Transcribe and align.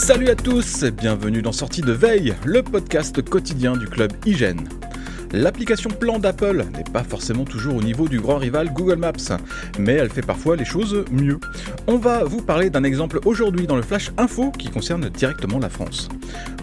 Salut 0.00 0.30
à 0.30 0.34
tous 0.34 0.82
et 0.82 0.90
bienvenue 0.92 1.42
dans 1.42 1.52
Sortie 1.52 1.82
de 1.82 1.92
Veille, 1.92 2.34
le 2.46 2.62
podcast 2.62 3.22
quotidien 3.22 3.76
du 3.76 3.86
club 3.86 4.10
Hygiène. 4.24 4.66
L'application 5.32 5.90
plan 5.90 6.18
d'Apple 6.18 6.64
n'est 6.76 6.90
pas 6.92 7.04
forcément 7.04 7.44
toujours 7.44 7.76
au 7.76 7.82
niveau 7.82 8.08
du 8.08 8.18
grand 8.18 8.38
rival 8.38 8.72
Google 8.72 8.96
Maps, 8.96 9.38
mais 9.78 9.92
elle 9.92 10.10
fait 10.10 10.22
parfois 10.22 10.56
les 10.56 10.64
choses 10.64 11.04
mieux. 11.12 11.38
On 11.86 11.98
va 11.98 12.24
vous 12.24 12.42
parler 12.42 12.68
d'un 12.68 12.82
exemple 12.82 13.20
aujourd'hui 13.24 13.68
dans 13.68 13.76
le 13.76 13.82
Flash 13.82 14.10
Info 14.18 14.50
qui 14.50 14.70
concerne 14.70 15.08
directement 15.08 15.60
la 15.60 15.68
France. 15.68 16.08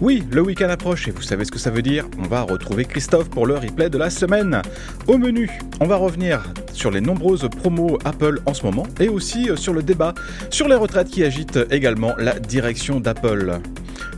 Oui, 0.02 0.22
le 0.30 0.42
week-end 0.42 0.68
approche 0.68 1.08
et 1.08 1.12
vous 1.12 1.22
savez 1.22 1.46
ce 1.46 1.50
que 1.50 1.58
ça 1.58 1.70
veut 1.70 1.80
dire, 1.80 2.06
on 2.18 2.28
va 2.28 2.42
retrouver 2.42 2.84
Christophe 2.84 3.30
pour 3.30 3.46
le 3.46 3.56
replay 3.56 3.88
de 3.88 3.96
la 3.96 4.10
semaine. 4.10 4.60
Au 5.06 5.16
menu, 5.16 5.48
on 5.80 5.86
va 5.86 5.96
revenir 5.96 6.42
sur 6.74 6.90
les 6.90 7.00
nombreuses 7.00 7.48
promos 7.48 7.98
Apple 8.04 8.40
en 8.44 8.52
ce 8.52 8.64
moment 8.64 8.86
et 9.00 9.08
aussi 9.08 9.48
sur 9.56 9.72
le 9.72 9.82
débat 9.82 10.12
sur 10.50 10.68
les 10.68 10.76
retraites 10.76 11.08
qui 11.08 11.24
agitent 11.24 11.60
également 11.70 12.14
la 12.18 12.38
direction 12.38 13.00
d'Apple. 13.00 13.60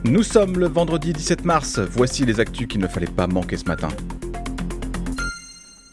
Nous 0.02 0.24
sommes 0.24 0.58
le 0.58 0.66
vendredi 0.66 1.12
17 1.12 1.44
mars, 1.44 1.78
voici 1.78 2.24
les 2.24 2.40
actus 2.40 2.66
qu'il 2.66 2.80
ne 2.80 2.88
fallait 2.88 3.06
pas 3.06 3.28
manquer 3.28 3.56
ce 3.56 3.66
matin. 3.66 3.88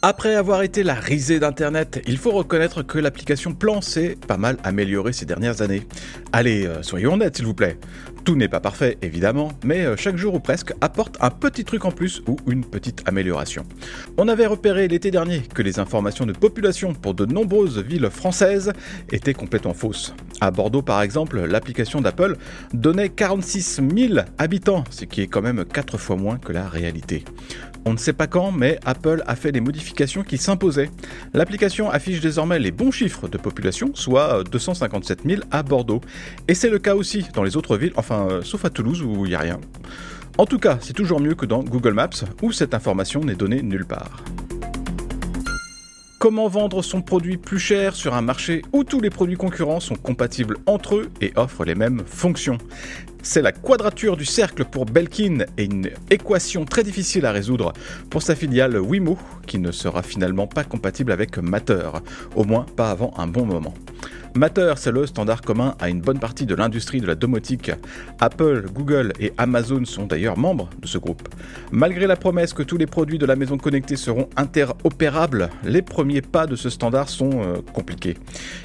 Après 0.10 0.36
avoir 0.36 0.64
été 0.64 0.84
la 0.84 0.94
risée 0.94 1.38
d'Internet, 1.38 2.02
il 2.08 2.18
faut 2.18 2.32
reconnaître 2.32 2.82
que 2.82 2.98
l'application 2.98 3.54
Plan 3.54 3.82
s'est 3.82 4.16
pas 4.26 4.38
mal 4.38 4.56
améliorée 4.64 5.12
ces 5.12 5.26
dernières 5.26 5.62
années. 5.62 5.86
Allez, 6.32 6.66
euh, 6.66 6.82
soyons 6.82 7.16
honnêtes 7.16 7.36
s'il 7.36 7.46
vous 7.46 7.54
plaît. 7.54 7.78
Tout 8.24 8.38
n'est 8.38 8.48
pas 8.48 8.62
parfait, 8.62 8.98
évidemment, 9.02 9.52
mais 9.66 9.86
euh, 9.86 9.98
chaque 9.98 10.16
jour 10.16 10.34
ou 10.34 10.40
presque 10.40 10.74
apporte 10.80 11.18
un 11.20 11.30
petit 11.30 11.66
truc 11.66 11.84
en 11.84 11.92
plus 11.92 12.22
ou 12.26 12.38
une 12.48 12.64
petite 12.64 13.02
amélioration. 13.06 13.64
On 14.18 14.30
avait 14.30 14.46
repéré 14.46 14.88
l'été 14.88 15.12
dernier 15.12 15.42
que 15.42 15.62
les 15.62 15.78
informations 15.78 16.26
de 16.26 16.32
population 16.32 16.94
pour 16.94 17.14
de 17.14 17.26
nombreuses 17.26 17.80
villes 17.80 18.10
françaises 18.10 18.72
étaient 19.12 19.34
complètement 19.34 19.74
fausses. 19.74 20.14
À 20.40 20.52
Bordeaux, 20.52 20.82
par 20.82 21.02
exemple, 21.02 21.42
l'application 21.42 22.00
d'Apple 22.00 22.38
donnait 22.74 23.10
46 23.10 23.82
000 23.98 24.20
habitants, 24.38 24.86
ce 24.90 25.04
qui 25.04 25.22
est 25.22 25.28
quand 25.28 25.42
même 25.42 25.66
4 25.66 25.98
fois 25.98 26.16
moins 26.16 26.38
que 26.38 26.54
la 26.54 26.68
réalité. 26.68 27.26
On 27.88 27.94
ne 27.94 27.98
sait 27.98 28.12
pas 28.12 28.28
quand, 28.28 28.52
mais 28.52 28.82
Apple 28.84 29.24
a 29.28 29.38
fait 29.38 29.54
des 29.54 29.62
modifications 29.62 30.22
qui 30.22 30.38
s'imposaient. 30.38 30.90
L'application 31.34 31.90
affiche 31.90 32.20
désormais 32.20 32.60
les 32.60 32.72
bons 32.72 32.92
chiffres 32.92 33.30
de 33.30 33.38
population, 33.38 33.92
soit 33.94 34.44
257 34.44 35.22
000 35.26 35.42
à 35.52 35.64
Bordeaux. 35.64 36.02
Et 36.50 36.54
c'est 36.54 36.70
le 36.70 36.80
cas 36.80 36.96
aussi 36.96 37.26
dans 37.34 37.44
les 37.44 37.56
autres 37.56 37.78
villes, 37.78 37.94
enfin, 37.96 38.28
euh, 38.30 38.42
sauf 38.42 38.66
à 38.66 38.70
Toulouse 38.70 39.02
où 39.02 39.26
il 39.26 39.30
n'y 39.30 39.36
a 39.36 39.40
rien. 39.40 39.62
En 40.38 40.46
tout 40.46 40.60
cas, 40.60 40.80
c'est 40.82 40.92
toujours 40.92 41.22
mieux 41.22 41.34
que 41.34 41.46
dans 41.46 41.64
Google 41.64 41.94
Maps, 41.94 42.10
où 42.42 42.52
cette 42.52 42.74
information 42.74 43.22
n'est 43.22 43.36
donnée 43.36 43.62
nulle 43.62 43.86
part. 43.86 44.22
Comment 46.20 46.50
vendre 46.50 46.82
son 46.82 47.02
produit 47.02 47.38
plus 47.38 47.60
cher 47.60 47.96
sur 47.96 48.16
un 48.16 48.22
marché 48.22 48.64
où 48.74 48.84
tous 48.84 49.00
les 49.00 49.10
produits 49.10 49.38
concurrents 49.38 49.80
sont 49.80 49.96
compatibles 49.96 50.58
entre 50.66 50.96
eux 50.96 51.10
et 51.22 51.32
offrent 51.38 51.64
les 51.64 51.76
mêmes 51.76 52.04
fonctions? 52.06 52.58
C'est 53.30 53.42
la 53.42 53.52
quadrature 53.52 54.16
du 54.16 54.24
cercle 54.24 54.64
pour 54.64 54.86
Belkin 54.86 55.40
et 55.58 55.66
une 55.66 55.90
équation 56.10 56.64
très 56.64 56.82
difficile 56.82 57.26
à 57.26 57.34
résoudre 57.34 57.74
pour 58.10 58.22
sa 58.22 58.36
filiale 58.36 58.80
Wimo 58.80 59.18
qui 59.46 59.60
ne 59.60 59.74
sera 59.74 60.02
finalement 60.02 60.48
pas 60.48 60.64
compatible 60.64 61.12
avec 61.12 61.38
Matter, 61.38 61.90
au 62.38 62.46
moins 62.46 62.66
pas 62.78 62.90
avant 62.90 63.14
un 63.18 63.28
bon 63.28 63.46
moment. 63.46 63.74
Matter, 64.38 64.74
c'est 64.78 64.92
le 64.92 65.08
standard 65.08 65.42
commun 65.42 65.76
à 65.80 65.90
une 65.90 66.00
bonne 66.00 66.20
partie 66.20 66.46
de 66.46 66.54
l'industrie 66.54 67.02
de 67.02 67.08
la 67.08 67.16
domotique. 67.16 67.72
Apple, 68.20 68.66
Google 68.72 69.12
et 69.20 69.34
Amazon 69.38 69.84
sont 69.86 70.06
d'ailleurs 70.06 70.38
membres 70.38 70.70
de 70.80 70.88
ce 70.88 71.00
groupe. 71.00 71.28
Malgré 71.72 72.06
la 72.06 72.16
promesse 72.16 72.54
que 72.54 72.62
tous 72.62 72.78
les 72.78 72.86
produits 72.86 73.18
de 73.18 73.26
la 73.26 73.36
maison 73.36 73.58
connectée 73.58 73.96
seront 73.96 74.30
interopérables, 74.36 75.50
les 75.64 75.82
premiers 75.82 76.22
pas 76.22 76.46
de 76.46 76.56
ce 76.56 76.70
standard 76.70 77.10
sont 77.10 77.32
euh, 77.34 77.56
compliqués. 77.74 78.16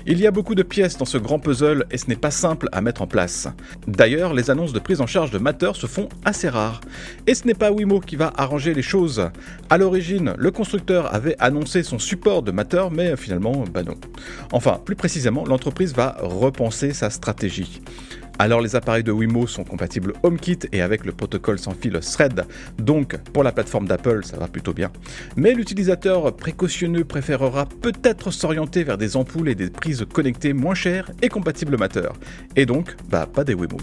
Il 0.06 0.20
y 0.20 0.26
a 0.26 0.30
beaucoup 0.30 0.54
de 0.54 0.62
pièces 0.62 0.98
dans 0.98 1.06
ce 1.06 1.16
grand 1.16 1.38
puzzle 1.38 1.86
et 1.90 1.96
ce 1.96 2.06
n'est 2.06 2.16
pas 2.16 2.30
simple 2.30 2.68
à 2.72 2.82
mettre 2.82 3.00
en 3.00 3.06
place. 3.06 3.48
D'ailleurs, 3.86 4.34
annonces 4.52 4.72
de 4.72 4.78
prise 4.78 5.00
en 5.00 5.08
charge 5.08 5.32
de 5.32 5.38
Matter 5.38 5.72
se 5.74 5.86
font 5.88 6.08
assez 6.24 6.48
rares. 6.48 6.80
Et 7.26 7.34
ce 7.34 7.46
n'est 7.46 7.54
pas 7.54 7.72
Wimo 7.72 7.98
qui 7.98 8.14
va 8.14 8.32
arranger 8.36 8.74
les 8.74 8.82
choses. 8.82 9.28
À 9.68 9.78
l'origine, 9.78 10.34
le 10.38 10.50
constructeur 10.52 11.12
avait 11.12 11.36
annoncé 11.40 11.82
son 11.82 11.98
support 11.98 12.42
de 12.42 12.52
Matter, 12.52 12.84
mais 12.92 13.16
finalement, 13.16 13.64
bah 13.72 13.82
non. 13.82 13.96
Enfin, 14.52 14.80
plus 14.84 14.94
précisément, 14.94 15.44
l'entreprise 15.44 15.94
va 15.94 16.16
repenser 16.20 16.92
sa 16.92 17.10
stratégie. 17.10 17.82
Alors 18.38 18.60
les 18.60 18.74
appareils 18.76 19.04
de 19.04 19.12
Wimo 19.12 19.46
sont 19.46 19.62
compatibles 19.62 20.14
HomeKit 20.22 20.60
et 20.72 20.82
avec 20.82 21.04
le 21.04 21.12
protocole 21.12 21.58
sans 21.58 21.72
fil 21.72 21.98
Thread, 22.00 22.44
donc 22.78 23.16
pour 23.32 23.44
la 23.44 23.52
plateforme 23.52 23.86
d'Apple 23.86 24.24
ça 24.24 24.36
va 24.36 24.48
plutôt 24.48 24.72
bien. 24.72 24.90
Mais 25.36 25.52
l'utilisateur 25.52 26.34
précautionneux 26.34 27.04
préférera 27.04 27.66
peut-être 27.66 28.30
s'orienter 28.30 28.84
vers 28.84 28.98
des 28.98 29.16
ampoules 29.16 29.48
et 29.48 29.54
des 29.54 29.70
prises 29.70 30.04
connectées 30.12 30.54
moins 30.54 30.74
chères 30.74 31.10
et 31.20 31.28
compatibles 31.28 31.76
Matter. 31.76 32.08
Et 32.56 32.66
donc, 32.66 32.96
bah 33.10 33.28
pas 33.32 33.44
des 33.44 33.54
Wimo. 33.54 33.76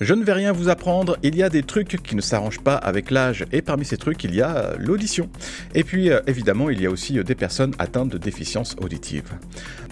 Je 0.00 0.12
ne 0.12 0.24
vais 0.24 0.32
rien 0.32 0.50
vous 0.50 0.68
apprendre, 0.68 1.16
il 1.22 1.36
y 1.36 1.42
a 1.44 1.48
des 1.48 1.62
trucs 1.62 2.02
qui 2.02 2.16
ne 2.16 2.20
s'arrangent 2.20 2.60
pas 2.60 2.74
avec 2.74 3.12
l'âge, 3.12 3.44
et 3.52 3.62
parmi 3.62 3.84
ces 3.84 3.96
trucs, 3.96 4.24
il 4.24 4.34
y 4.34 4.42
a 4.42 4.56
euh, 4.56 4.76
l'audition. 4.76 5.28
Et 5.72 5.84
puis, 5.84 6.10
euh, 6.10 6.20
évidemment, 6.26 6.68
il 6.68 6.80
y 6.80 6.86
a 6.86 6.90
aussi 6.90 7.16
euh, 7.16 7.22
des 7.22 7.36
personnes 7.36 7.76
atteintes 7.78 8.08
de 8.08 8.18
déficience 8.18 8.74
auditive. 8.80 9.30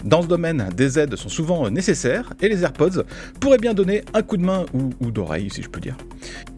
Dans 0.03 0.21
ce 0.21 0.27
domaine, 0.27 0.69
des 0.75 0.99
aides 0.99 1.15
sont 1.15 1.29
souvent 1.29 1.69
nécessaires, 1.69 2.33
et 2.41 2.49
les 2.49 2.63
AirPods 2.63 3.03
pourraient 3.39 3.57
bien 3.57 3.73
donner 3.73 4.03
un 4.13 4.23
coup 4.23 4.35
de 4.35 4.43
main 4.43 4.65
ou, 4.73 4.89
ou 4.99 5.09
d'oreille, 5.09 5.49
si 5.49 5.63
je 5.63 5.69
peux 5.69 5.79
dire. 5.79 5.95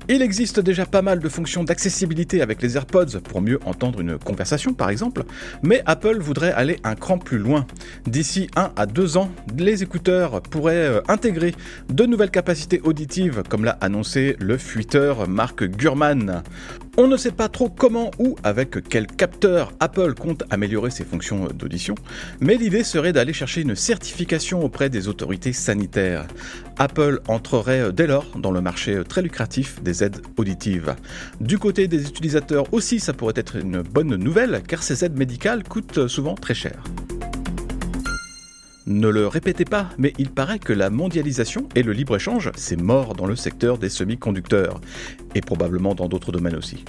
Il 0.07 0.22
existe 0.22 0.60
déjà 0.60 0.86
pas 0.86 1.02
mal 1.02 1.18
de 1.18 1.30
fonctions 1.30 1.63
d'accessibilité 1.63 2.44
avec 2.44 2.62
les 2.62 2.78
AirPods 2.78 3.22
pour 3.24 3.42
mieux 3.42 3.60
entendre 3.66 4.02
une 4.02 4.19
conversation 4.19 4.72
par 4.75 4.92
exemple, 4.92 5.24
mais 5.63 5.81
Apple 5.88 6.19
voudrait 6.19 6.52
aller 6.52 6.78
un 6.84 6.94
cran 6.94 7.18
plus 7.18 7.40
loin. 7.40 7.66
D'ici 8.06 8.48
1 8.56 8.72
à 8.75 8.86
2 8.86 9.18
ans, 9.18 9.31
les 9.57 9.81
écouteurs 9.81 10.44
pourraient 10.44 11.02
intégrer 11.07 11.56
de 11.90 12.06
nouvelles 12.06 12.30
capacités 12.30 12.81
auditives 12.84 13.42
comme 13.50 13.66
l'a 13.66 13.80
annoncé 13.81 14.36
le 14.40 14.60
fuiteur 14.60 15.28
Mark 15.28 15.63
Gurman. 15.63 16.44
On 16.98 17.08
ne 17.08 17.18
sait 17.18 17.31
pas 17.31 17.50
trop 17.50 17.69
comment 17.69 18.12
ou 18.19 18.36
avec 18.44 18.88
quel 18.88 19.08
capteur 19.08 19.74
Apple 19.80 20.13
compte 20.13 20.44
améliorer 20.51 20.92
ses 20.92 21.04
fonctions 21.04 21.48
d'audition, 21.48 21.96
mais 22.40 22.56
l'idée 22.56 22.84
serait 22.84 23.12
d'aller 23.12 23.34
chercher 23.34 23.62
une 23.62 23.75
certification 23.75 24.63
auprès 24.63 24.90
des 24.90 25.08
autorités 25.08 25.51
sanitaires. 25.51 26.28
Apple 26.78 27.22
entrerait 27.28 27.92
dès 27.92 28.08
lors 28.08 28.38
dans 28.38 28.51
le 28.51 28.62
marché 28.62 29.01
très 29.08 29.22
lucratif 29.22 29.81
des 29.81 29.95
aides 30.04 30.22
auditives. 30.38 30.96
Du 31.40 31.58
côté 31.58 31.88
des 31.88 32.08
utilisateurs 32.08 32.72
aussi, 32.74 33.00
ça 33.00 33.14
pourrait 33.14 33.34
être 33.36 33.56
une 33.56 33.82
bonne 33.82 34.16
nouvelle 34.16 34.62
car 34.68 34.84
ces 34.84 35.06
aides 35.06 35.18
médicales 35.18 35.64
coûtent 35.64 36.08
souvent 36.08 36.36
très 36.36 36.54
cher. 36.54 36.84
Ne 38.88 39.08
le 39.08 39.28
répétez 39.28 39.66
pas, 39.66 39.90
mais 39.98 40.14
il 40.20 40.30
paraît 40.30 40.60
que 40.60 40.72
la 40.72 40.92
mondialisation 40.92 41.68
et 41.74 41.82
le 41.82 41.92
libre-échange, 41.92 42.52
c'est 42.56 42.80
mort 42.80 43.16
dans 43.16 43.26
le 43.26 43.36
secteur 43.36 43.80
des 43.80 43.90
semi-conducteurs, 43.90 44.80
et 45.34 45.42
probablement 45.42 45.96
dans 45.96 46.08
d'autres 46.08 46.32
domaines 46.32 46.56
aussi. 46.56 46.86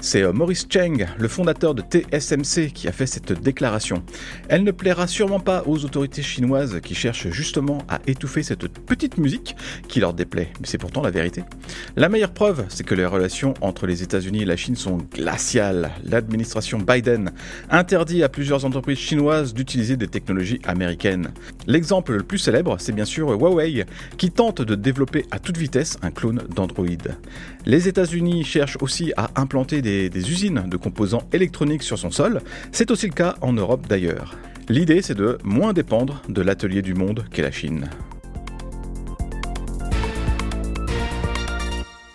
C'est 0.00 0.22
euh, 0.22 0.32
Maurice 0.32 0.66
Cheng, 0.70 1.08
le 1.18 1.28
fondateur 1.28 1.74
de 1.74 1.82
TSMC, 1.82 2.70
qui 2.72 2.86
a 2.86 2.92
fait 2.92 3.06
cette 3.06 3.32
déclaration. 3.32 4.04
Elle 4.48 4.62
ne 4.62 4.70
plaira 4.70 5.08
sûrement 5.08 5.40
pas 5.40 5.64
aux 5.66 5.84
autorités 5.84 6.22
chinoises 6.22 6.80
qui 6.84 6.94
cherchent 6.94 7.28
justement 7.30 7.78
à 7.88 7.98
étouffer 8.06 8.44
cette 8.44 8.68
petite 8.68 9.18
musique 9.18 9.56
qui 9.88 9.98
leur 9.98 10.14
déplaît, 10.14 10.52
mais 10.60 10.68
c'est 10.68 10.78
pourtant 10.78 11.02
la 11.02 11.10
vérité. 11.10 11.42
La 11.96 12.08
meilleure 12.08 12.32
preuve, 12.32 12.64
c'est 12.68 12.84
que 12.84 12.94
les 12.94 13.06
relations 13.06 13.54
entre 13.60 13.88
les 13.88 14.04
États-Unis 14.04 14.42
et 14.42 14.46
la 14.46 14.56
Chine 14.56 14.76
sont 14.76 14.98
glaciales. 15.12 15.90
L'administration 16.04 16.78
Biden 16.78 17.32
interdit 17.70 18.22
à 18.22 18.28
plusieurs 18.28 18.64
entreprises 18.64 18.98
chinoises 18.98 19.52
d'utiliser 19.52 19.96
des 19.96 20.06
technologies 20.08 20.60
américaines. 20.64 21.32
L'exemple 21.66 22.12
le 22.12 22.22
plus 22.22 22.38
célèbre, 22.38 22.76
c'est 22.78 22.92
bien 22.92 23.04
sûr 23.04 23.30
Huawei, 23.30 23.84
qui 24.16 24.30
tente 24.30 24.62
de 24.62 24.74
développer 24.74 25.26
à 25.30 25.38
toute 25.38 25.56
vitesse 25.56 25.98
un 26.02 26.10
clone 26.10 26.42
d'Android. 26.54 26.86
Les 27.66 27.88
États-Unis 27.88 28.44
cherchent 28.44 28.78
aussi 28.80 29.12
à 29.16 29.30
implanter 29.36 29.82
des, 29.82 30.30
usines 30.30 30.64
de 30.68 30.76
composants 30.76 31.28
électroniques 31.32 31.82
sur 31.82 31.98
son 31.98 32.10
sol, 32.10 32.40
c'est 32.72 32.90
aussi 32.90 33.06
le 33.06 33.12
cas 33.12 33.36
en 33.40 33.52
Europe 33.52 33.86
d'ailleurs. 33.88 34.36
L'idée, 34.68 35.02
c'est 35.02 35.14
de 35.14 35.38
moins 35.42 35.72
dépendre 35.72 36.22
de 36.28 36.42
l'atelier 36.42 36.82
du 36.82 36.94
monde 36.94 37.24
qu'est 37.32 37.42
la 37.42 37.50
Chine. 37.50 37.88